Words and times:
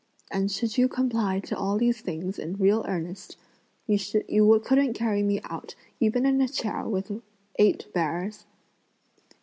And 0.31 0.51
should 0.51 0.79
you 0.79 0.87
comply 0.87 1.41
to 1.41 1.55
all 1.55 1.77
these 1.77 2.01
things 2.01 2.39
in 2.39 2.55
real 2.55 2.83
earnest, 2.87 3.37
you 3.85 3.99
couldn't 4.65 4.93
carry 4.93 5.21
me 5.21 5.41
out, 5.43 5.75
even 5.99 6.25
in 6.25 6.41
a 6.41 6.47
chair 6.47 6.89
with 6.89 7.11
eight 7.59 7.85
bearers." 7.93 8.47